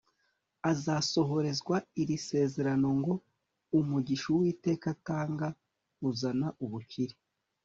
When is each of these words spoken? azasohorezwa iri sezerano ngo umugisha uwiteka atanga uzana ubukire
azasohorezwa 0.71 1.75
iri 2.01 2.17
sezerano 2.29 2.87
ngo 2.99 3.13
umugisha 3.79 4.27
uwiteka 4.35 4.85
atanga 4.95 5.47
uzana 6.09 6.47
ubukire 6.65 7.15